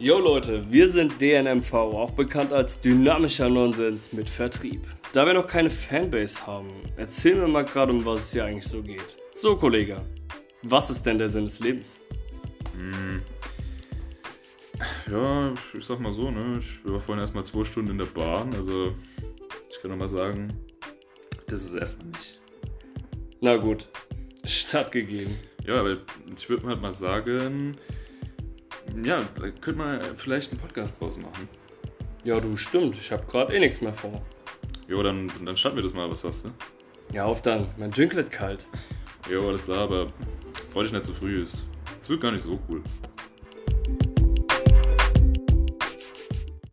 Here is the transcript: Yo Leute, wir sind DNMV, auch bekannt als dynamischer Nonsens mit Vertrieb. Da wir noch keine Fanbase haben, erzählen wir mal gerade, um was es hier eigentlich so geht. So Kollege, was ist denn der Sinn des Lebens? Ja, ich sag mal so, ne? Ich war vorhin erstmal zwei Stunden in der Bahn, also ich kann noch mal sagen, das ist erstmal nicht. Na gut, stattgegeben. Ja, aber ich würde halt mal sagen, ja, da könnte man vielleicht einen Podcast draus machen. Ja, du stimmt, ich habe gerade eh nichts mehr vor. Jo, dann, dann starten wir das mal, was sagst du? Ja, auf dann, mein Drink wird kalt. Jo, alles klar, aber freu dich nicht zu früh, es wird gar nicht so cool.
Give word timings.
Yo 0.00 0.18
Leute, 0.18 0.64
wir 0.72 0.88
sind 0.88 1.20
DNMV, 1.20 1.74
auch 1.74 2.12
bekannt 2.12 2.54
als 2.54 2.80
dynamischer 2.80 3.50
Nonsens 3.50 4.14
mit 4.14 4.30
Vertrieb. 4.30 4.80
Da 5.12 5.26
wir 5.26 5.34
noch 5.34 5.46
keine 5.46 5.68
Fanbase 5.68 6.46
haben, 6.46 6.70
erzählen 6.96 7.38
wir 7.38 7.48
mal 7.48 7.66
gerade, 7.66 7.92
um 7.92 8.02
was 8.06 8.22
es 8.22 8.32
hier 8.32 8.46
eigentlich 8.46 8.64
so 8.64 8.82
geht. 8.82 9.18
So 9.32 9.56
Kollege, 9.56 10.00
was 10.62 10.88
ist 10.88 11.04
denn 11.04 11.18
der 11.18 11.28
Sinn 11.28 11.44
des 11.44 11.60
Lebens? 11.60 12.00
Ja, 15.10 15.52
ich 15.76 15.84
sag 15.84 16.00
mal 16.00 16.14
so, 16.14 16.30
ne? 16.30 16.56
Ich 16.58 16.82
war 16.82 16.98
vorhin 16.98 17.20
erstmal 17.20 17.44
zwei 17.44 17.64
Stunden 17.64 17.90
in 17.90 17.98
der 17.98 18.06
Bahn, 18.06 18.54
also 18.54 18.94
ich 19.70 19.82
kann 19.82 19.90
noch 19.90 19.98
mal 19.98 20.08
sagen, 20.08 20.50
das 21.46 21.62
ist 21.62 21.74
erstmal 21.74 22.06
nicht. 22.06 22.40
Na 23.42 23.54
gut, 23.56 23.86
stattgegeben. 24.46 25.36
Ja, 25.66 25.80
aber 25.80 25.98
ich 26.34 26.48
würde 26.48 26.68
halt 26.68 26.80
mal 26.80 26.90
sagen, 26.90 27.76
ja, 29.02 29.22
da 29.36 29.50
könnte 29.50 29.74
man 29.74 30.00
vielleicht 30.16 30.52
einen 30.52 30.60
Podcast 30.60 31.00
draus 31.00 31.18
machen. 31.18 31.48
Ja, 32.24 32.38
du 32.38 32.56
stimmt, 32.56 32.96
ich 32.96 33.10
habe 33.12 33.24
gerade 33.26 33.54
eh 33.54 33.58
nichts 33.58 33.80
mehr 33.80 33.94
vor. 33.94 34.22
Jo, 34.88 35.02
dann, 35.02 35.30
dann 35.44 35.56
starten 35.56 35.76
wir 35.76 35.82
das 35.82 35.94
mal, 35.94 36.10
was 36.10 36.20
sagst 36.20 36.44
du? 36.44 36.50
Ja, 37.12 37.24
auf 37.24 37.40
dann, 37.42 37.68
mein 37.78 37.90
Drink 37.90 38.14
wird 38.14 38.30
kalt. 38.30 38.68
Jo, 39.30 39.48
alles 39.48 39.64
klar, 39.64 39.78
aber 39.78 40.08
freu 40.72 40.82
dich 40.82 40.92
nicht 40.92 41.04
zu 41.04 41.12
früh, 41.12 41.42
es 41.42 42.08
wird 42.08 42.20
gar 42.20 42.32
nicht 42.32 42.42
so 42.42 42.58
cool. 42.68 42.82